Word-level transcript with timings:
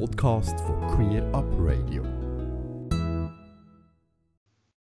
Podcast 0.00 0.58
von 0.60 0.80
Queer 0.88 1.22
Up 1.32 1.46
Radio. 1.60 2.02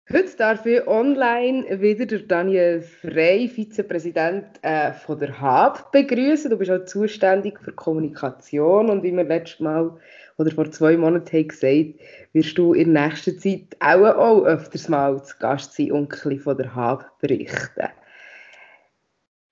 Heute 0.09 0.37
darf 0.37 0.65
ich 0.65 0.87
online 0.87 1.81
wieder 1.81 2.05
der 2.05 2.19
Daniel 2.19 2.81
Frey, 2.81 3.49
Vizepräsident 3.49 4.45
äh, 4.61 4.93
von 4.93 5.19
der 5.19 5.39
HAB, 5.41 5.91
begrüßen. 5.91 6.49
Du 6.49 6.57
bist 6.57 6.71
auch 6.71 6.85
zuständig 6.85 7.59
für 7.59 7.73
Kommunikation 7.73 8.89
und 8.89 9.03
wie 9.03 9.11
wir 9.11 9.25
letztes 9.25 9.59
Mal 9.59 9.91
oder 10.37 10.51
vor 10.51 10.71
zwei 10.71 10.95
Monaten 10.95 11.37
haben 11.37 11.47
gesagt, 11.49 11.99
wirst 12.31 12.57
du 12.57 12.73
in 12.73 12.93
nächster 12.93 13.37
Zeit 13.37 13.75
auch, 13.81 14.15
auch 14.15 14.45
öfters 14.45 14.87
mal 14.87 15.21
zu 15.23 15.35
Gast 15.39 15.73
sein 15.73 15.91
und 15.91 16.03
ein 16.03 16.07
bisschen 16.07 16.39
von 16.39 16.57
der 16.57 16.73
HAB 16.73 17.19
berichten. 17.19 17.89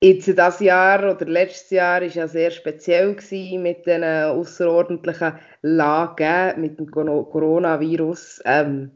Jetzt 0.04 0.38
das 0.38 0.60
Jahr 0.60 1.16
oder 1.16 1.26
letztes 1.26 1.70
Jahr 1.70 2.02
war 2.02 2.08
ja 2.10 2.28
sehr 2.28 2.52
speziell 2.52 3.16
mit 3.58 3.86
den 3.86 4.04
außerordentlichen 4.04 5.40
Lagen, 5.62 6.60
mit 6.60 6.78
dem 6.78 6.92
Coronavirus. 6.92 8.42
Ähm, 8.44 8.92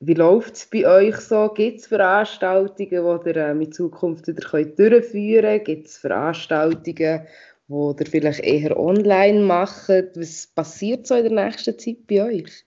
wie 0.00 0.12
läuft 0.12 0.56
es 0.56 0.66
bei 0.66 0.86
euch 0.86 1.16
so? 1.16 1.48
Gibt 1.48 1.80
es 1.80 1.86
Veranstaltungen, 1.86 2.76
die 2.76 2.94
ihr 2.94 3.36
ähm, 3.36 3.62
in 3.62 3.72
Zukunft 3.72 4.28
wieder 4.28 4.46
könnt 4.46 4.78
durchführen 4.78 5.44
könnt? 5.44 5.64
Gibt 5.64 5.86
es 5.86 5.96
Veranstaltungen, 5.96 7.26
die 7.68 8.02
ihr 8.02 8.06
vielleicht 8.06 8.40
eher 8.40 8.78
online 8.78 9.40
macht? 9.40 9.88
Was 9.88 10.46
passiert 10.48 11.06
so 11.06 11.14
in 11.14 11.34
der 11.34 11.46
nächsten 11.46 11.78
Zeit 11.78 12.06
bei 12.06 12.22
euch? 12.22 12.66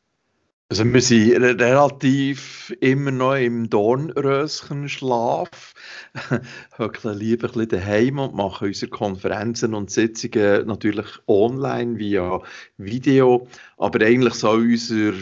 Also 0.70 0.84
wir 0.84 1.02
sind 1.02 1.62
relativ 1.62 2.76
immer 2.82 3.12
noch 3.12 3.36
im 3.36 3.70
Dornröschenschlaf, 3.70 5.74
höckeln 6.78 7.18
lieber 7.18 7.48
ein 7.48 7.54
bisschen 7.54 7.70
daheim 7.70 8.20
und 8.20 8.36
machen 8.36 8.68
unsere 8.68 8.92
Konferenzen 8.92 9.74
und 9.74 9.90
Sitzungen 9.90 10.68
natürlich 10.68 11.08
online 11.26 11.98
via 11.98 12.42
Video, 12.76 13.48
aber 13.78 14.06
eigentlich 14.06 14.34
soll 14.34 14.72
unser 14.72 15.14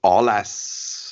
Anlass 0.00 1.07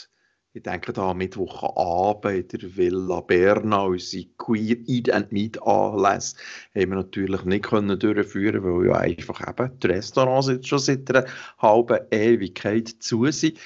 ich 0.56 0.62
denke 0.62 0.94
da 0.94 1.10
am 1.10 1.18
Mittwochabend 1.18 2.54
in 2.54 2.60
der 2.60 2.76
Villa 2.78 3.20
Berna, 3.20 3.82
unsere 3.82 4.24
Queer 4.38 4.76
Eat 4.86 5.10
and 5.10 5.30
Meet 5.30 5.62
Anlässe, 5.62 6.36
haben 6.74 6.90
wir 6.90 6.96
natürlich 6.96 7.44
nicht 7.44 7.66
können 7.66 7.98
durchführen 7.98 8.64
weil 8.64 8.86
ja 8.86 8.94
einfach 8.94 9.46
eben 9.46 9.78
die 9.78 9.86
Restaurants 9.88 10.48
jetzt 10.48 10.66
schon 10.66 10.78
seit 10.78 11.14
einer 11.14 11.26
halben 11.58 11.98
Ewigkeit 12.10 12.88
zu 12.88 13.30
sind. 13.30 13.58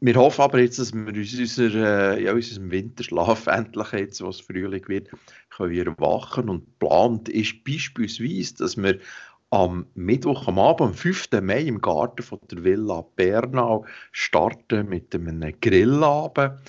Wir 0.00 0.16
hoffen 0.16 0.42
aber 0.42 0.60
jetzt, 0.60 0.78
dass 0.78 0.92
wir 0.92 1.06
uns 1.06 1.38
unser, 1.38 2.16
äh, 2.16 2.22
ja, 2.22 2.34
unserem 2.34 2.70
Winterschlaf 2.70 3.46
endlich 3.46 3.92
jetzt, 3.92 4.22
was 4.22 4.40
Frühling 4.40 4.86
wird, 4.86 5.08
können 5.48 5.70
wir 5.70 5.86
erwachen. 5.86 6.50
Und 6.50 6.66
geplant 6.78 7.30
ist 7.30 7.64
beispielsweise, 7.64 8.54
dass 8.56 8.76
wir 8.76 8.98
am 9.50 9.86
Mittwoch 9.94 10.46
am 10.46 10.58
Abend, 10.58 10.90
am 10.90 10.94
5. 10.94 11.28
Mai, 11.42 11.62
im 11.62 11.80
Garten 11.80 12.22
von 12.22 12.40
der 12.50 12.64
Villa 12.64 13.04
Bernau 13.16 13.86
starten 14.12 14.88
mit 14.88 15.14
einem 15.14 15.54
Grillabend. 15.60 16.60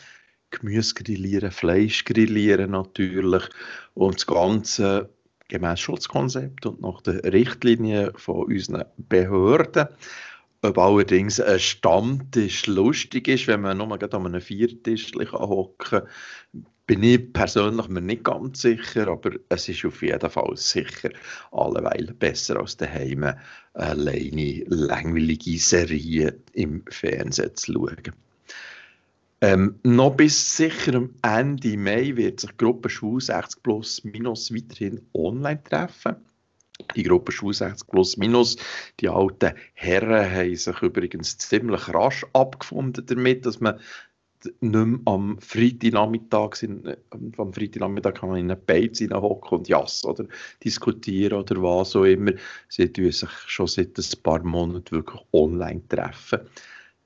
Gemüse 0.51 0.95
grillieren, 0.95 1.51
Fleisch 1.51 2.05
grillieren 2.05 2.71
natürlich 2.71 3.43
und 3.93 4.15
das 4.15 4.25
Ganze 4.25 5.09
gemäß 5.47 5.79
Schutzkonzept 5.79 6.65
und 6.65 6.81
nach 6.81 7.01
den 7.01 7.19
Richtlinien 7.19 8.11
von 8.15 8.45
unseren 8.45 8.85
Behörden. 8.97 9.87
Ob 10.61 10.77
allerdings 10.77 11.39
ein 11.39 11.59
Stammtisch 11.59 12.65
lustig 12.65 13.27
ist, 13.27 13.47
wenn 13.47 13.61
man 13.61 13.77
nur 13.77 13.91
an 13.91 14.25
einem 14.25 14.41
Viertisch 14.41 15.11
hocken 15.13 15.77
kann, 15.77 16.07
bin 16.89 17.03
ich 17.03 17.31
persönlich 17.33 17.87
mir 17.87 18.01
nicht 18.01 18.23
ganz 18.23 18.63
sicher, 18.63 19.09
aber 19.09 19.33
es 19.49 19.69
ist 19.69 19.85
auf 19.85 20.01
jeden 20.01 20.27
Fall 20.27 20.57
sicher 20.57 21.11
alleweil 21.51 22.15
besser 22.17 22.59
als 22.59 22.77
daheim 22.77 23.31
alleine 23.75 24.63
langweilige 24.65 25.59
Serien 25.59 26.41
im 26.53 26.83
Fernsehen 26.89 27.55
zu 27.55 27.73
schauen. 27.73 28.11
Ähm, 29.41 29.79
noch 29.83 30.15
bis 30.15 30.57
sicher 30.57 30.95
am 30.95 31.13
Ende 31.21 31.77
Mai 31.77 32.15
wird 32.15 32.39
sich 32.39 32.49
die 32.49 32.57
Gruppe 32.57 32.89
Schwul 32.89 33.21
60 33.21 33.61
Plus 33.61 34.03
Minus 34.03 34.51
weiterhin 34.51 34.99
online 35.13 35.63
treffen. 35.63 36.15
Die 36.95 37.03
Gruppe 37.03 37.31
Schwul 37.31 37.53
60 37.53 37.87
Plus 37.87 38.17
Minus, 38.17 38.57
die 38.99 39.09
alten 39.09 39.53
Herren 39.75 40.31
haben 40.31 40.55
sich 40.55 40.81
übrigens 40.81 41.37
ziemlich 41.37 41.87
rasch 41.93 42.25
abgefunden 42.33 43.05
damit, 43.05 43.45
dass 43.45 43.59
man 43.59 43.79
nicht 44.45 44.61
mehr 44.61 44.99
am 45.05 45.39
Freitagnachmittag 45.39 46.63
äh, 46.63 46.97
am 47.11 47.53
Freitagnachmittag 47.53 48.13
kann 48.15 48.29
man 48.29 48.39
in 48.39 48.51
einen 48.51 48.65
Beiz 48.65 49.01
hocken 49.01 49.59
und 49.59 49.67
jassen 49.67 50.09
oder 50.09 50.25
diskutieren 50.63 51.39
oder 51.39 51.61
was 51.61 51.95
auch 51.95 52.05
immer. 52.05 52.31
Sie 52.67 52.91
tun 52.91 53.11
sich 53.11 53.29
schon 53.47 53.67
seit 53.67 53.97
ein 53.97 54.23
paar 54.23 54.43
Monaten 54.43 54.91
wirklich 54.91 55.21
online 55.33 55.81
treffen. 55.87 56.41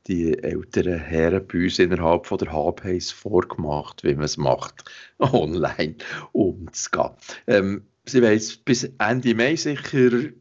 Die 0.08 0.38
älteren 0.38 1.00
Herren 1.00 1.48
bei 1.48 1.64
uns 1.64 1.80
innerhalb 1.80 2.26
von 2.26 2.38
der 2.38 2.52
HAB 2.52 2.84
haben 2.84 2.98
es 2.98 3.12
vorgemacht, 3.12 4.04
wie 4.04 4.16
man 4.16 4.26
es 4.26 4.38
macht, 4.38 4.84
online 5.20 5.96
umzugehen. 6.34 7.12
Ähm, 7.48 7.86
sie 8.06 8.22
wollen 8.22 8.42
bis 8.66 8.84
Ende 8.98 9.34
Mai 9.34 9.56
sicher 9.56 10.32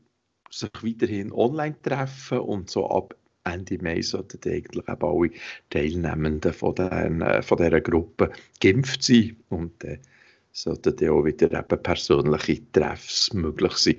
sich 0.51 0.71
weiterhin 0.83 1.33
online 1.33 1.81
treffen 1.81 2.41
und 2.41 2.71
so 2.71 2.91
ab 2.91 3.15
Ende 3.45 3.79
Mai 3.83 4.03
sollten 4.03 4.39
eigentlich 4.51 4.89
auch 4.89 5.21
alle 5.21 5.31
Teilnehmenden 5.71 6.53
von, 6.53 6.75
den, 6.75 7.23
äh, 7.23 7.43
von 7.43 7.59
dieser 7.59 7.81
Gruppe 7.81 8.31
geimpft 8.61 9.03
sein 9.03 9.37
und 9.49 9.83
äh, 9.85 9.99
sollten 10.53 10.97
dann 10.97 11.09
auch 11.11 11.25
wieder 11.25 11.53
eben 11.53 11.83
persönliche 11.83 12.71
Treffs 12.73 13.33
möglich 13.33 13.73
sein. 13.73 13.97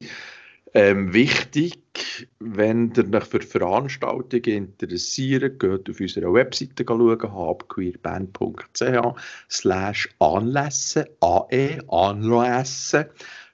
Ähm, 0.76 1.14
wichtig, 1.14 2.28
wenn 2.40 2.92
ihr 2.96 3.14
euch 3.14 3.26
für 3.26 3.42
Veranstaltungen 3.42 4.44
interessiert, 4.44 5.60
geht 5.60 5.90
auf 5.90 6.00
unserer 6.00 6.34
Webseite 6.34 6.84
schauen, 6.88 7.22
habqueerband.ch 7.22 9.20
slash 9.52 10.10
Anlässe, 10.18 11.06
AE, 11.22 11.80
Anlässe 11.90 13.12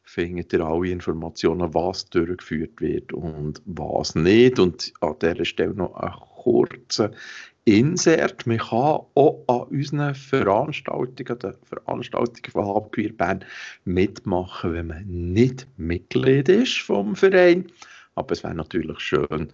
findet 0.09 0.53
ihr 0.53 0.61
alle 0.61 0.89
Informationen, 0.89 1.73
was 1.75 2.09
durchgeführt 2.09 2.81
wird 2.81 3.13
und 3.13 3.61
was 3.65 4.15
nicht. 4.15 4.57
Und 4.57 4.91
an 5.01 5.15
dieser 5.21 5.45
Stelle 5.45 5.75
noch 5.75 5.93
ein 5.95 6.11
kurzer 6.41 7.11
Insert. 7.65 8.47
Man 8.47 8.57
kann 8.57 9.01
auch 9.13 9.43
an 9.47 9.61
unseren 9.69 10.15
Veranstaltungen, 10.15 11.39
den 11.39 11.53
Veranstaltungen 11.63 12.51
von 12.51 12.65
Habqueer 12.65 13.13
Bern 13.13 13.45
mitmachen, 13.85 14.73
wenn 14.73 14.87
man 14.87 15.05
nicht 15.05 15.67
Mitglied 15.77 16.49
ist 16.49 16.79
vom 16.79 17.15
Verein. 17.15 17.67
Aber 18.15 18.31
es 18.31 18.43
wäre 18.43 18.55
natürlich 18.55 18.99
schön, 18.99 19.53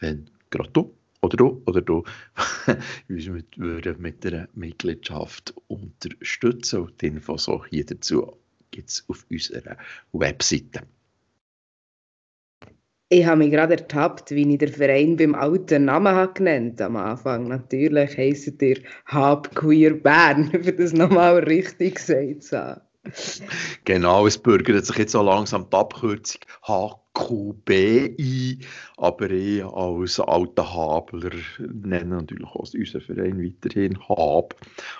wenn 0.00 0.28
gerade 0.50 0.70
du 0.72 0.92
oder 1.22 1.36
du 1.36 1.62
oder 1.66 1.80
du 1.80 2.02
uns 3.08 3.28
mit, 3.28 3.56
mit 3.56 4.26
einer 4.26 4.48
Mitgliedschaft 4.54 5.54
unterstützen 5.68 6.80
und 6.80 7.00
die 7.00 7.06
Infos 7.06 7.48
auch 7.48 7.66
hier 7.66 7.86
dazu 7.86 8.36
gibt 8.74 8.90
es 8.90 9.04
auf 9.08 9.24
unserer 9.30 9.76
Webseite. 10.12 10.80
Ich 13.08 13.24
habe 13.24 13.38
mich 13.38 13.52
gerade 13.52 13.74
ertappt, 13.74 14.32
wie 14.32 14.50
ich 14.50 14.58
den 14.58 14.72
Verein 14.72 15.16
beim 15.16 15.36
alten 15.36 15.84
Namen 15.84 16.12
habe 16.12 16.32
genannt 16.32 16.80
am 16.80 16.96
Anfang. 16.96 17.46
Natürlich 17.46 18.16
heisst 18.18 18.60
ihr 18.60 18.82
Hub 19.12 19.54
Queer 19.54 19.94
Bern, 19.94 20.50
für 20.62 20.72
das 20.72 20.92
nochmal 20.92 21.38
richtig 21.44 21.94
gesagt 21.96 22.42
zu 22.42 22.58
haben. 22.58 22.80
Genau, 23.84 24.26
es 24.26 24.38
bürgert 24.38 24.86
sich 24.86 24.96
jetzt 24.96 25.12
so 25.12 25.22
langsam 25.22 25.68
die 25.70 25.76
Abkürzung 25.76 26.40
HQB 26.62 27.70
ein, 28.18 28.58
aber 28.96 29.30
ich 29.30 29.64
als 29.64 30.20
alter 30.20 30.74
Habler 30.74 31.30
nenne 31.58 32.16
natürlich 32.16 32.46
auch 32.46 32.72
unseren 32.72 33.00
Verein 33.00 33.42
weiterhin 33.42 33.98
Hab. 34.08 34.56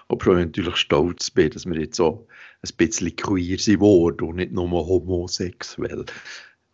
Aber 0.08 0.38
ich 0.38 0.46
natürlich 0.46 0.76
stolz 0.76 1.30
bin, 1.30 1.50
dass 1.50 1.66
wir 1.66 1.80
jetzt 1.80 1.96
so 1.96 2.26
ein 2.62 2.76
bisschen 2.76 3.16
queer 3.16 3.58
sind 3.58 3.80
und 3.80 4.36
nicht 4.36 4.52
nur 4.52 4.70
homosexuell. 4.70 6.04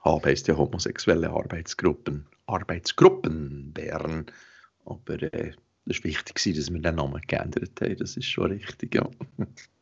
Hab 0.01 0.27
heisst 0.27 0.49
ja 0.49 0.57
homosexuelle 0.57 1.31
Arbeitsgruppen, 1.31 2.27
Arbeitsgruppen 2.47 3.73
Bern. 3.73 4.27
Aber 4.85 5.23
äh, 5.23 5.53
war 5.87 6.05
wichtig, 6.05 6.57
dass 6.57 6.73
wir 6.73 6.81
den 6.81 6.95
Namen 6.95 7.21
geändert 7.27 7.81
haben, 7.81 7.97
das 7.97 8.17
ist 8.17 8.27
schon 8.27 8.53
richtig, 8.53 8.95
ja. 8.95 9.09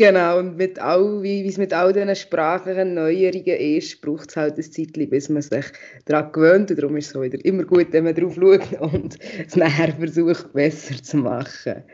Genau, 0.00 0.38
und 0.38 0.56
mit 0.56 0.78
all, 0.78 1.22
wie 1.22 1.46
es 1.46 1.58
mit 1.58 1.74
all 1.74 1.92
diesen 1.92 2.16
sprachlichen 2.16 2.94
Neuerungen 2.94 3.44
ist, 3.44 4.00
braucht 4.00 4.30
es 4.30 4.36
halt 4.36 4.56
ein 4.56 4.62
Zeitchen, 4.62 5.10
bis 5.10 5.28
man 5.28 5.42
sich 5.42 5.66
daran 6.06 6.32
gewöhnt. 6.32 6.70
Und 6.70 6.80
darum 6.80 6.96
ist 6.96 7.14
es 7.14 7.20
wieder 7.20 7.44
immer 7.44 7.64
gut, 7.64 7.88
wenn 7.90 8.04
man 8.04 8.14
darauf 8.14 8.34
schaut 8.34 8.80
und 8.80 9.18
es 9.46 9.56
nachher 9.56 9.92
versucht, 9.92 10.54
besser 10.54 11.02
zu 11.02 11.18
machen. 11.18 11.84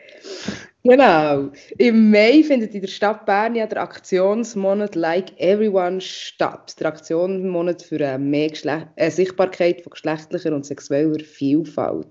Genau. 0.85 1.51
Im 1.79 2.13
Mai 2.13 2.45
findet 2.45 2.77
in 2.77 2.83
der 2.83 2.89
Stadt 2.89 3.27
Bern 3.27 3.57
ja 3.57 3.67
der 3.67 3.83
Aktionsmonat 3.83 4.95
Like 4.95 5.33
Everyone 5.41 6.01
statt. 6.01 6.77
Der 6.79 6.87
Aktionsmonat 6.87 7.83
für 7.83 7.97
eine 7.97 8.23
mehr 8.23 8.51
Geschle 8.51 8.89
äh, 8.95 9.11
Sichtbarkeit 9.11 9.81
von 9.81 9.91
geschlechtlicher 9.91 10.55
und 10.55 10.65
sexueller 10.65 11.25
Vielfalt. 11.25 12.07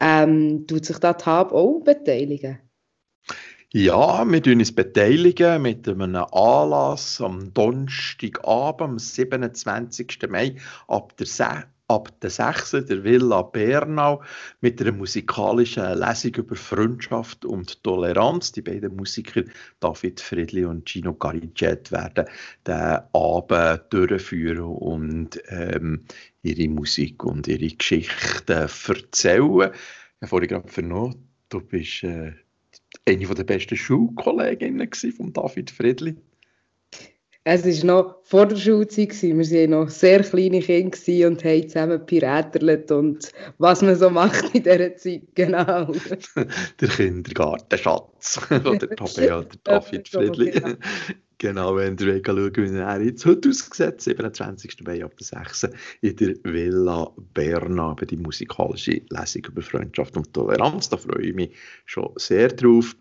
Ähm, 0.00 0.66
tut 0.66 0.84
sich 0.84 0.98
da 0.98 1.12
die 1.12 1.24
HAB 1.24 1.52
auch 1.52 1.78
beteiligen? 1.84 2.58
Ja, 3.74 4.24
wir 4.24 4.40
beteiligen 4.40 4.60
uns 4.60 4.74
beteiligen 4.74 5.60
mit 5.60 5.86
einem 5.86 6.16
Anlass 6.16 7.20
am 7.20 7.52
Donnerstagabend, 7.52 8.80
am 8.80 8.98
27. 8.98 10.20
Mai, 10.30 10.56
ab 10.86 11.14
der 11.18 11.26
ab 11.86 12.18
der 12.22 12.30
6. 12.30 12.86
der 12.88 13.04
Villa 13.04 13.42
Bernau 13.42 14.22
mit 14.62 14.80
einer 14.80 14.92
musikalischen 14.92 15.98
Lesung 15.98 16.34
über 16.36 16.56
Freundschaft 16.56 17.44
und 17.44 17.82
Toleranz. 17.84 18.52
Die 18.52 18.62
beiden 18.62 18.96
Musiker 18.96 19.42
David 19.80 20.20
Friedli 20.20 20.64
und 20.64 20.88
Gino 20.88 21.12
Garicet 21.12 21.92
werden 21.92 22.24
den 22.66 23.00
Abend 23.12 23.82
durchführen 23.90 24.60
und 24.60 25.42
ähm, 25.48 26.06
ihre 26.40 26.68
Musik 26.68 27.22
und 27.22 27.46
ihre 27.48 27.68
Geschichten 27.68 28.50
erzählen. 28.50 29.72
Ich 29.72 30.22
habe 30.22 30.26
vorhin 30.26 30.48
gerade 30.48 30.68
vernommen, 30.68 31.28
du 31.50 31.60
bist 31.60 32.02
äh, 32.04 32.32
eine 33.06 33.26
der 33.26 33.44
besten 33.44 33.76
Schulkolleginnen 33.76 34.90
von 35.16 35.32
David 35.32 35.70
Friedli. 35.70 36.16
Es 37.50 37.64
war 37.64 37.86
noch 37.86 38.16
vor 38.24 38.44
der 38.44 38.56
Schulzeit, 38.56 39.22
wir 39.22 39.34
waren 39.34 39.70
noch 39.70 39.88
sehr 39.88 40.22
kleine 40.22 40.60
Kinder 40.60 41.28
und 41.28 41.42
haben 41.44 41.66
zusammen 41.66 42.04
piräterlet 42.04 42.90
und 42.90 43.32
was 43.56 43.80
man 43.80 43.96
so 43.96 44.10
macht 44.10 44.54
in 44.54 44.64
dieser 44.64 44.94
Zeit, 44.96 45.22
genau. 45.34 45.90
der 46.80 46.88
Kindergartenschatz 46.88 48.38
oder 48.50 48.90
Tabea 48.90 49.38
oder 49.38 49.48
David 49.64 50.08
Friedli. 50.08 50.52
Genau. 51.38 51.76
wenn 51.76 51.96
ihr 51.96 52.20
schauen 52.24 52.56
wie 52.56 52.76
er 52.76 53.00
jetzt 53.00 53.24
heute 53.24 53.48
aussieht, 53.50 54.00
27. 54.00 54.84
Mai 54.84 55.04
ab 55.04 55.16
der 55.16 55.24
6. 55.24 55.68
in 56.00 56.16
der 56.16 56.34
Villa 56.42 57.12
Berna, 57.16 57.94
die 57.94 58.16
musikalische 58.16 59.02
Lesung 59.08 59.44
über 59.46 59.62
Freundschaft 59.62 60.16
und 60.16 60.32
Toleranz. 60.34 60.88
Da 60.88 60.96
freue 60.96 61.26
ich 61.26 61.34
mich 61.34 61.56
schon 61.84 62.10
sehr 62.16 62.48
drauf. 62.48 62.96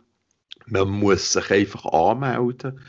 Man 0.67 0.89
muss 0.89 1.33
sich 1.33 1.49
einfach 1.49 1.85
anmelden. 1.85 2.79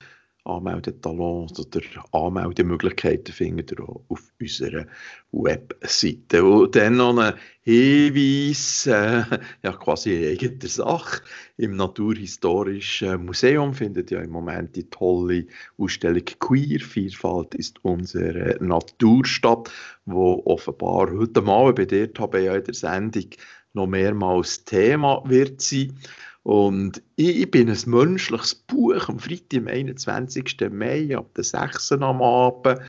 Anmeldetalons 0.48 1.58
oder 1.58 1.80
Anmeldemöglichkeiten 2.12 3.32
findet 3.32 3.72
ihr 3.72 3.80
auch 3.80 4.02
auf 4.08 4.32
unserer 4.40 4.86
Webseite. 5.32 6.44
Und 6.44 6.74
dann 6.74 6.96
noch 6.96 7.16
ein 7.18 7.34
Hinweis, 7.62 8.86
äh, 8.86 9.24
ja 9.62 9.72
quasi 9.72 10.14
in 10.14 10.32
eigener 10.32 10.68
Sache. 10.68 11.22
Im 11.58 11.76
Naturhistorischen 11.76 13.26
Museum 13.26 13.74
findet 13.74 14.10
ja 14.10 14.20
im 14.20 14.30
Moment 14.30 14.74
die 14.74 14.88
tolle 14.88 15.46
Ausstellung 15.76 16.24
Queer. 16.40 16.80
Vielfalt 16.80 17.54
ist 17.54 17.84
unsere 17.84 18.56
Naturstadt, 18.64 19.70
wo 20.06 20.42
offenbar 20.46 21.10
heute 21.12 21.42
Mal 21.42 21.74
bei 21.74 21.84
dir 21.84 22.10
habe 22.18 22.42
ja 22.42 22.56
in 22.56 22.64
der 22.64 22.74
Sendung 22.74 23.28
noch 23.74 23.86
mehrmals 23.86 24.64
Thema 24.64 25.22
wird 25.26 25.60
sein. 25.60 25.94
Und 26.42 27.02
ich, 27.16 27.50
bin 27.50 27.68
ein 27.68 27.78
menschliches 27.86 28.54
Buch 28.54 29.08
am 29.08 29.18
Freitag, 29.18 29.60
am 29.60 29.68
21. 29.68 30.56
Mai, 30.70 31.16
ab 31.16 31.34
der 31.34 31.44
6. 31.44 31.92
am 31.92 32.22
Abend. 32.22 32.80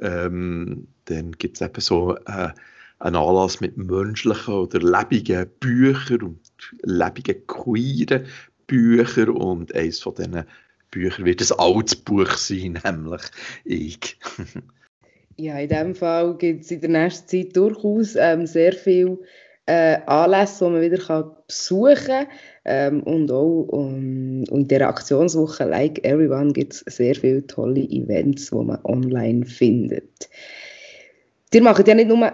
Ähm, 0.00 0.86
dann 1.06 1.32
gibt 1.32 1.56
es 1.56 1.66
eben 1.66 1.80
so 1.80 2.16
äh, 2.16 2.48
einen 2.98 3.16
Anlass 3.16 3.60
mit 3.60 3.76
menschlichen 3.76 4.54
oder 4.54 4.78
lebenden 4.78 5.50
Büchern 5.60 6.22
und 6.22 6.40
lebenden 6.82 7.46
queeren 7.46 8.26
Büchern. 8.66 9.30
Und 9.30 9.74
eines 9.74 10.00
von 10.00 10.14
diesen 10.14 10.44
Büchern 10.90 11.24
wird 11.24 11.40
ein 11.40 11.58
altes 11.58 11.96
Buch 11.96 12.32
sein, 12.32 12.78
nämlich 12.84 13.22
ich. 13.64 14.18
ja, 15.36 15.58
in 15.58 15.68
diesem 15.68 15.94
Fall 15.94 16.36
gibt 16.36 16.64
es 16.64 16.70
in 16.70 16.80
der 16.80 16.90
nächsten 16.90 17.28
Zeit 17.28 17.56
durchaus 17.56 18.16
ähm, 18.16 18.46
sehr 18.46 18.72
viel 18.72 19.18
äh, 19.66 19.98
Anlässe, 20.06 20.64
die 20.64 20.70
man 20.70 20.82
wieder 20.82 20.98
kann 20.98 21.30
besuchen 21.46 22.06
kann. 22.06 22.26
Ähm, 22.64 23.02
und 23.04 23.30
auch 23.30 23.62
um, 23.68 24.44
in 24.44 24.68
der 24.68 24.88
Aktionswoche 24.88 25.64
Like 25.64 26.04
Everyone 26.04 26.52
gibt 26.52 26.74
es 26.74 26.80
sehr 26.80 27.14
viele 27.14 27.46
tolle 27.46 27.80
Events, 27.80 28.50
die 28.50 28.56
man 28.56 28.78
online 28.84 29.46
findet. 29.46 30.28
Ihr 31.52 31.62
macht 31.62 31.88
ja 31.88 31.94
nicht 31.94 32.08
nur 32.08 32.32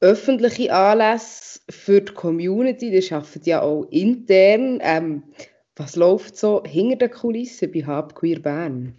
öffentliche 0.00 0.72
Anlässe 0.72 1.60
für 1.70 2.00
die 2.00 2.12
Community, 2.12 2.90
ihr 2.90 3.16
arbeitet 3.16 3.46
ja 3.46 3.62
auch 3.62 3.84
intern. 3.90 4.78
Ähm, 4.82 5.22
was 5.76 5.96
läuft 5.96 6.36
so 6.36 6.62
hinter 6.66 7.08
den 7.08 7.10
Kulissen 7.10 7.72
bei 7.72 7.86
Hub 7.86 8.14
Queer 8.14 8.40
Bern? 8.40 8.94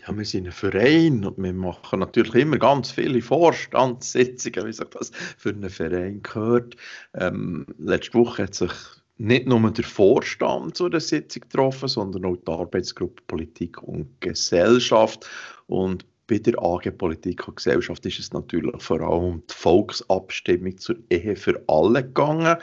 Ja, 0.00 0.14
wir 0.14 0.24
sind 0.24 0.46
ein 0.46 0.52
Verein 0.52 1.24
und 1.24 1.38
wir 1.38 1.52
machen 1.52 2.00
natürlich 2.00 2.34
immer 2.34 2.58
ganz 2.58 2.90
viele 2.90 3.22
Vorstandssitzungen, 3.22 4.66
wie 4.66 4.72
sich 4.72 4.88
das 4.88 5.12
für 5.38 5.50
einen 5.50 5.70
Verein 5.70 6.22
gehört. 6.22 6.76
Ähm, 7.14 7.64
letzte 7.78 8.18
Woche 8.18 8.42
hat 8.42 8.54
sich 8.54 8.72
nicht 9.16 9.46
nur 9.46 9.70
der 9.70 9.84
Vorstand 9.84 10.76
zu 10.76 10.88
der 10.88 11.00
Sitzung 11.00 11.42
getroffen, 11.42 11.88
sondern 11.88 12.24
auch 12.24 12.36
die 12.36 12.50
Arbeitsgruppe 12.50 13.22
Politik 13.26 13.82
und 13.82 14.20
Gesellschaft. 14.20 15.28
Und 15.66 16.04
bei 16.26 16.38
der 16.38 16.58
AG 16.58 16.90
Politik 16.96 17.46
und 17.46 17.56
Gesellschaft 17.56 18.04
ist 18.06 18.18
es 18.18 18.32
natürlich 18.32 18.82
vor 18.82 19.00
allem 19.00 19.24
um 19.24 19.42
die 19.48 19.54
Volksabstimmung 19.54 20.78
zur 20.78 20.96
Ehe 21.10 21.36
für 21.36 21.62
alle 21.68 22.02
gegangen. 22.02 22.56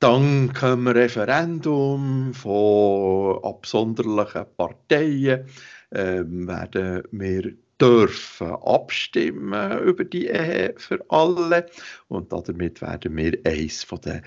Dann 0.00 0.52
kommen 0.54 0.96
Referendum 0.96 2.32
von 2.34 3.44
absonderlichen 3.44 4.46
Parteien 4.56 5.46
ähm, 5.92 6.48
werden 6.48 7.02
wir 7.10 7.52
dürfen 7.80 8.48
abstimmen 8.48 9.78
über 9.80 10.04
die 10.04 10.26
Ehe 10.26 10.74
für 10.76 11.04
alle 11.08 11.66
und 12.08 12.32
damit 12.32 12.82
werden 12.82 13.16
wir 13.16 13.38
eines 13.44 13.86
den 13.86 14.22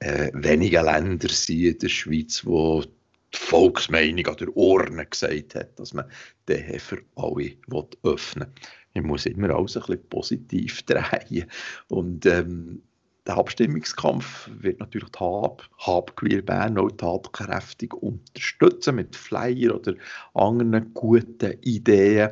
äh, 0.00 0.30
wenigen 0.34 0.84
Länder 0.84 1.28
sein 1.28 1.56
in 1.56 1.78
der 1.78 1.88
Schweiz, 1.88 2.44
wo 2.44 2.82
die 2.82 3.38
Volksmeinung 3.38 4.26
an 4.26 4.36
der 4.36 4.56
Urne 4.56 5.06
gesagt 5.06 5.54
hat, 5.54 5.78
dass 5.78 5.94
man 5.94 6.06
die 6.48 6.54
Ehe 6.54 6.80
für 6.80 7.02
alle 7.16 7.56
öffnen 8.02 8.48
will. 8.48 8.68
Ich 8.94 9.02
muss 9.02 9.26
immer 9.26 9.50
alles 9.50 9.76
ein 9.76 9.82
bisschen 9.82 10.08
positiv 10.08 10.82
drehen 10.86 11.46
und 11.88 12.26
ähm, 12.26 12.82
der 13.26 13.36
Abstimmungskampf 13.36 14.50
wird 14.60 14.80
natürlich 14.80 15.10
die 15.10 15.20
Hab, 15.20 15.68
Hab 15.78 16.16
Bern 16.16 16.78
auch 16.78 16.90
tatkräftig 16.90 17.94
unterstützen 17.94 18.96
mit 18.96 19.14
Flyer 19.14 19.76
oder 19.76 19.94
anderen 20.34 20.92
guten 20.94 21.52
Ideen. 21.60 22.30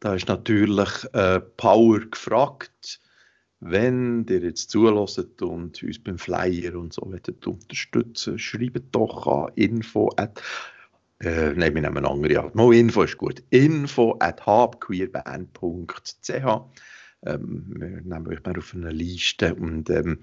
Da 0.00 0.14
ist 0.14 0.28
natürlich 0.28 0.90
äh, 1.12 1.38
Power 1.38 2.00
gefragt. 2.00 2.98
Wenn 3.64 4.26
ihr 4.28 4.40
jetzt 4.40 4.70
zulässt 4.70 5.40
und 5.40 5.80
uns 5.82 5.98
beim 6.02 6.18
Flyer 6.18 6.74
und 6.74 6.92
so 6.92 7.02
wollt 7.02 7.46
unterstützen, 7.46 8.36
schreibt 8.38 8.92
doch 8.92 9.26
an 9.26 9.52
info 9.54 10.10
at 10.16 10.42
äh, 11.20 11.52
nein, 11.54 11.72
wir 11.72 11.82
nehmen 11.82 11.98
eine 11.98 12.10
andere 12.10 12.40
Art. 12.40 12.56
Mal 12.56 12.74
Info 12.74 13.04
ist 13.04 13.16
gut. 13.16 13.44
Info 13.50 14.16
at 14.18 14.44
habqueerband.ch 14.44 16.32
ähm, 17.24 17.66
wir 17.68 17.88
nehmen 17.88 18.26
euch 18.26 18.42
mal 18.44 18.58
auf 18.58 18.74
eine 18.74 18.90
Liste 18.90 19.54
und 19.54 19.88
ähm, 19.90 20.18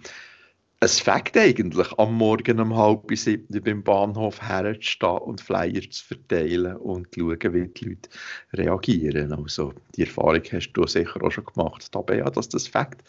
es 0.81 1.01
fängt 1.01 1.35
eigentlich 1.35 1.91
am 1.97 2.13
Morgen 2.13 2.59
um 2.61 2.75
halb 2.75 3.11
sieben 3.13 3.61
beim 3.63 3.83
Bahnhof 3.83 4.41
herzustehen 4.41 5.17
und 5.17 5.41
Flyer 5.41 5.81
zu 5.89 6.05
verteilen 6.05 6.77
und 6.77 7.13
zu 7.13 7.19
schauen, 7.19 7.53
wie 7.53 7.67
die 7.67 7.85
Leute 7.85 8.09
reagieren. 8.53 9.33
Also 9.33 9.73
die 9.95 10.03
Erfahrung 10.03 10.43
hast 10.51 10.71
du 10.71 10.87
sicher 10.87 11.21
auch 11.21 11.31
schon 11.31 11.45
gemacht, 11.45 11.91
Tabea, 11.91 12.29
dass 12.29 12.47
das 12.47 12.67
fängt. 12.67 13.03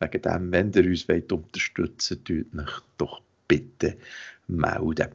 Wegen 0.00 0.22
dem, 0.22 0.52
wenn 0.52 0.72
ihr 0.72 0.90
uns 0.90 1.10
unterstützen 1.10 2.22
wollt, 2.26 2.66
euch 2.66 2.80
doch 2.96 3.20
bitte 3.46 3.98
melden. 4.48 5.08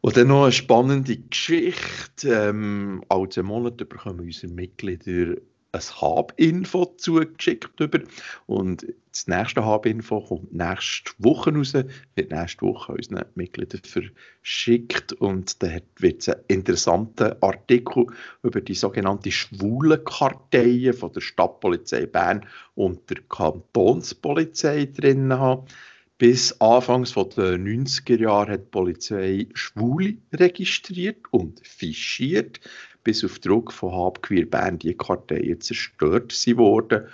Und 0.00 0.16
dann 0.16 0.28
noch 0.28 0.44
eine 0.44 0.52
spannende 0.52 1.18
Geschichte. 1.18 2.32
Ähm, 2.32 3.04
alle 3.10 3.42
Monate 3.42 3.84
bekommen 3.84 4.20
unsere 4.20 4.50
Mitglieder 4.50 5.36
ein 5.72 6.00
Hub-Info 6.00 6.94
zugeschickt 6.96 7.80
über. 7.80 8.00
Und 8.46 8.86
das 9.12 9.26
nächste 9.26 9.64
Hub-Info 9.64 10.20
kommt 10.20 10.52
nächste 10.52 11.12
Woche 11.18 11.54
raus, 11.54 11.74
wird 11.74 12.30
nächste 12.30 12.62
Woche 12.62 12.92
unseren 12.92 13.24
Mitgliedern 13.34 13.82
verschickt. 13.84 15.12
Und 15.14 15.62
da 15.62 15.68
wird 15.98 16.22
es 16.22 16.28
einen 16.28 16.44
interessanten 16.48 17.34
Artikel 17.40 18.06
über 18.42 18.60
die 18.60 18.74
sogenannte 18.74 19.30
Schwulenkartei 19.30 20.92
von 20.92 21.12
der 21.12 21.20
Stadtpolizei 21.20 22.06
Bern 22.06 22.46
und 22.74 23.08
der 23.10 23.18
Kantonspolizei 23.28 24.86
drin 24.86 25.32
haben. 25.32 25.66
Bis 26.18 26.60
Anfangs 26.60 27.14
der 27.14 27.56
90er 27.56 28.20
Jahre 28.20 28.52
hat 28.52 28.60
die 28.60 28.70
Polizei 28.70 29.48
Schwule 29.54 30.18
registriert 30.34 31.16
und 31.30 31.66
fischiert 31.66 32.60
bis 33.04 33.24
auf 33.24 33.38
Druck 33.38 33.72
von 33.72 33.92
Hab 33.92 34.22
Queer 34.22 34.46
Bern 34.46 34.78
die 34.78 34.94
Karteien 34.94 35.60
zerstört 35.60 36.32
sie 36.32 36.56
worden. 36.56 37.06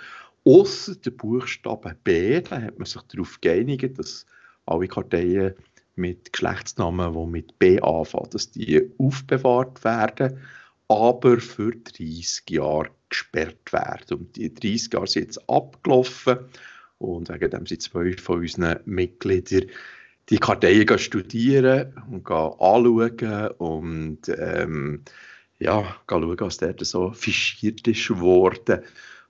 Außer 0.43 0.95
der 0.95 1.11
Buchstabe 1.11 1.95
B, 2.03 2.41
da 2.41 2.61
hat 2.61 2.79
man 2.79 2.85
sich 2.85 3.01
darauf 3.03 3.39
geeinigt, 3.41 3.97
dass 3.97 4.25
alle 4.65 4.87
Karteien 4.87 5.53
mit 5.95 6.31
Geschlechtsnamen, 6.31 7.13
die 7.13 7.31
mit 7.31 7.59
B 7.59 7.79
anfangen, 7.81 8.29
dass 8.31 8.51
die 8.51 8.89
aufbewahrt 8.97 9.83
werden, 9.83 10.39
aber 10.87 11.39
für 11.39 11.71
30 11.71 12.49
Jahre 12.49 12.91
gesperrt 13.09 13.73
werden. 13.73 14.19
Und 14.19 14.35
die 14.35 14.53
30 14.53 14.93
Jahre 14.93 15.07
sind 15.07 15.23
jetzt 15.23 15.49
abgelaufen 15.49 16.39
und 16.97 17.29
wegen 17.29 17.49
dem 17.49 17.65
sind 17.65 17.81
zwei 17.81 18.13
von 18.13 18.39
unseren 18.39 18.79
Mitgliedern 18.85 19.69
die 20.29 20.37
Karteien 20.39 20.99
studieren 20.99 21.93
und 22.11 22.29
anschauen 22.29 23.47
und 23.57 24.19
ähm, 24.27 25.03
ja, 25.59 25.95
schauen, 26.09 26.39
was 26.39 26.57
dort 26.57 26.85
so 26.85 27.11
fischiert 27.11 27.87
ist 27.87 28.09
worden. 28.19 28.81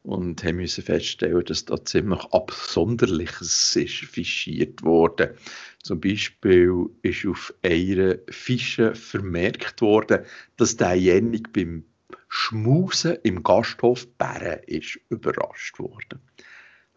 und 0.03 0.41
haben 0.46 0.57
müssen 0.57 0.86
feststellen, 0.86 1.43
dass 1.43 1.65
da 1.65 1.84
ziemlich 1.84 2.24
Absonderliches 2.31 3.75
ist 3.75 4.05
fischiert 4.05 4.84
wurde. 4.84 5.36
Zum 5.84 6.00
Beispiel 6.00 6.86
ist 7.01 7.25
auf 7.25 7.53
einer 7.62 8.15
Fische 8.29 8.96
vermerkt 8.96 9.81
worden, 9.81 10.24
dass 10.55 10.77
derjenige 10.77 11.50
beim 11.51 11.84
Schmusen 12.29 13.17
im 13.24 13.43
Gasthof 13.43 14.07
Bären 14.17 14.63
ist 14.67 14.98
überrascht 15.10 15.77
worden. 15.77 16.22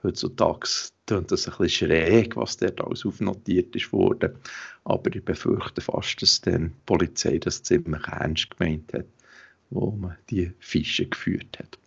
Heutzutage 0.02 0.68
klingt 1.06 1.30
das 1.32 1.48
ein 1.48 1.54
bisschen 1.58 1.88
schräg, 1.88 2.36
was 2.36 2.56
dort 2.56 2.80
alles 2.80 3.04
aufnotiert 3.04 3.74
ist 3.74 3.92
worden. 3.92 4.38
Aber 4.84 5.14
ich 5.14 5.24
befürchte 5.24 5.80
fast, 5.80 6.22
dass 6.22 6.40
dann 6.40 6.68
die 6.68 6.80
Polizei 6.86 7.38
das 7.38 7.62
ziemlich 7.62 8.06
ernst 8.06 8.56
gemeint 8.56 8.92
hat, 8.94 9.06
wo 9.70 9.90
man 9.90 10.16
die 10.28 10.52
Fische 10.58 11.06
geführt 11.06 11.58
hat. 11.58 11.78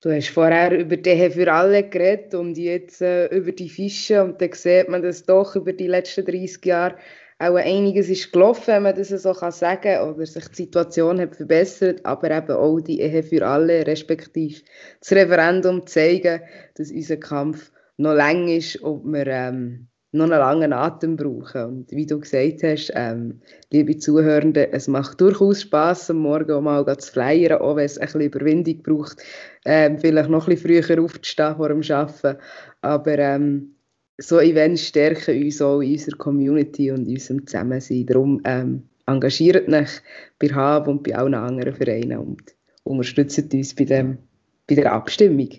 Du 0.00 0.10
hast 0.10 0.28
vorher 0.28 0.78
über 0.78 0.96
die 0.96 1.30
für 1.30 1.52
alle 1.52 1.88
geredet 1.88 2.34
und 2.34 2.56
jetzt 2.56 3.02
äh, 3.02 3.26
über 3.26 3.50
die 3.50 3.68
Fische 3.68 4.22
und 4.22 4.40
dann 4.40 4.52
sieht 4.52 4.88
man, 4.88 5.02
dass 5.02 5.24
doch 5.24 5.56
über 5.56 5.72
die 5.72 5.88
letzten 5.88 6.24
30 6.24 6.64
Jahre 6.64 6.96
auch 7.40 7.56
einiges 7.56 8.08
ist 8.08 8.32
gelaufen, 8.32 8.66
wenn 8.68 8.82
man 8.84 8.96
das 8.96 9.08
so 9.08 9.32
kann 9.32 9.52
sagen 9.52 9.82
kann, 9.82 10.10
oder 10.10 10.26
sich 10.26 10.48
die 10.48 10.54
Situation 10.54 11.20
hat 11.20 11.36
verbessert, 11.36 12.04
aber 12.04 12.30
eben 12.30 12.50
auch 12.50 12.80
die 12.80 13.00
Ehe 13.00 13.22
für 13.22 13.46
alle, 13.46 13.86
respektive 13.86 14.62
das 15.00 15.12
Referendum 15.12 15.86
zeigen, 15.86 16.42
dass 16.74 16.90
unser 16.90 17.16
Kampf 17.16 17.72
noch 17.96 18.14
lang 18.14 18.48
ist, 18.48 18.82
ob 18.82 19.04
wir 19.04 19.26
ähm, 19.26 19.88
noch 20.12 20.24
einen 20.24 20.38
langen 20.38 20.72
Atem 20.72 21.16
brauchen. 21.16 21.64
Und 21.64 21.90
wie 21.90 22.06
du 22.06 22.18
gesagt 22.20 22.62
hast, 22.62 22.90
ähm, 22.94 23.40
liebe 23.70 23.98
Zuhörende, 23.98 24.72
es 24.72 24.88
macht 24.88 25.20
durchaus 25.20 25.62
Spass, 25.62 26.10
am 26.10 26.18
Morgen 26.18 26.52
auch 26.52 26.62
mal 26.62 26.98
zu 26.98 27.12
flyern, 27.12 27.60
auch 27.60 27.76
wenn 27.76 27.84
es 27.84 27.98
ein 27.98 28.06
bisschen 28.06 28.20
Überwindung 28.22 28.82
braucht, 28.82 29.22
ähm, 29.66 29.98
vielleicht 29.98 30.30
noch 30.30 30.48
ein 30.48 30.54
bisschen 30.54 30.82
früher 30.82 31.04
aufzustehen 31.04 31.56
vor 31.56 31.68
dem 31.68 31.82
Arbeiten. 31.90 32.38
Aber 32.80 33.18
ähm, 33.18 33.74
so 34.16 34.40
Events 34.40 34.86
stärken 34.86 35.42
uns 35.42 35.60
auch 35.60 35.80
in 35.80 35.92
unserer 35.92 36.16
Community 36.16 36.90
und 36.90 37.06
in 37.06 37.14
unserem 37.14 37.46
Zusammensein. 37.46 38.06
Darum 38.06 38.40
ähm, 38.44 38.84
engagiert 39.06 39.68
euch 39.68 39.90
bei 40.38 40.48
HAB 40.48 40.88
und 40.88 41.02
bei 41.02 41.16
allen 41.16 41.34
anderen 41.34 41.74
Vereinen 41.74 42.18
und 42.18 42.42
unterstützt 42.84 43.52
uns 43.52 43.74
bei, 43.74 43.84
dem, 43.84 44.18
bei 44.66 44.74
der 44.74 44.92
Abstimmung. 44.92 45.50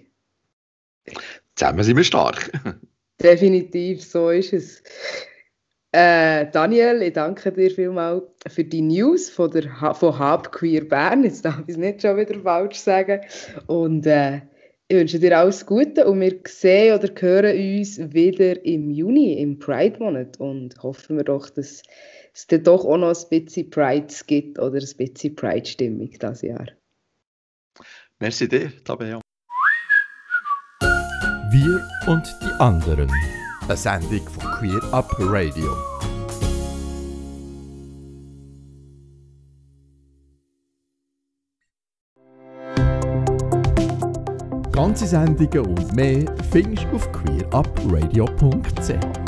Zusammen 1.56 1.84
sind 1.84 1.98
wir 1.98 2.04
stark. 2.04 2.52
Definitiv, 3.22 4.04
so 4.04 4.30
ist 4.30 4.54
es. 4.54 4.84
Äh, 5.92 6.46
Daniel, 6.52 7.02
ich 7.02 7.14
danke 7.14 7.52
dir 7.52 7.72
vielmals 7.72 8.24
für 8.48 8.64
die 8.64 8.82
News 8.82 9.30
von, 9.30 9.50
der, 9.50 9.64
von 9.96 10.20
Hub 10.20 10.52
Queer 10.52 10.88
Bern. 10.88 11.24
Jetzt 11.24 11.44
darf 11.44 11.60
ich 11.62 11.70
es 11.70 11.78
nicht 11.78 12.02
schon 12.02 12.16
wieder 12.16 12.40
falsch 12.40 12.78
sagen. 12.78 13.22
Und 13.66 14.06
äh, 14.06 14.42
ich 14.88 14.98
wünsche 14.98 15.20
dir 15.20 15.38
alles 15.38 15.66
Gute 15.66 16.08
und 16.08 16.22
wir 16.22 16.40
sehen 16.48 16.98
oder 16.98 17.10
hören 17.20 17.58
uns 17.58 17.98
wieder 18.14 18.64
im 18.64 18.92
Juni, 18.92 19.42
im 19.42 19.58
Pride-Monat. 19.58 20.40
Und 20.40 20.82
hoffen 20.84 21.18
wir 21.18 21.24
doch, 21.24 21.50
dass 21.50 21.82
es 22.34 22.48
dann 22.48 22.64
doch 22.64 22.86
auch 22.86 22.98
noch 22.98 23.16
ein 23.16 23.30
bisschen 23.30 23.70
Pride 23.70 24.14
gibt 24.28 24.60
oder 24.60 24.80
ein 24.80 24.98
bisschen 24.98 25.36
Pride-Stimmung 25.36 26.12
dieses 26.12 26.42
Jahr. 26.44 26.68
Merci 28.20 28.48
dir, 28.48 28.72
Tabea. 28.84 29.22
Und 32.10 32.36
die 32.42 32.52
anderen. 32.60 33.08
Eine 33.68 33.78
Sendung 33.78 34.28
von 34.28 34.52
Queer 34.54 34.82
Up 34.92 35.16
Radio. 35.20 35.78
Ganze 44.72 45.06
Sendungen 45.06 45.68
und 45.68 45.96
mehr 45.96 46.26
findest 46.50 46.86
du 46.86 46.96
auf 46.96 47.12
queerupradio.ch. 47.12 49.19